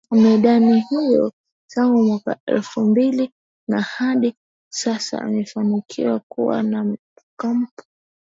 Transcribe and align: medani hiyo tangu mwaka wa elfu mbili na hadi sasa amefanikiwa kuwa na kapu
medani 0.11 0.79
hiyo 0.89 1.33
tangu 1.67 2.03
mwaka 2.03 2.29
wa 2.31 2.37
elfu 2.45 2.81
mbili 2.81 3.31
na 3.67 3.81
hadi 3.81 4.35
sasa 4.69 5.21
amefanikiwa 5.21 6.21
kuwa 6.29 6.63
na 6.63 6.97
kapu 7.37 7.83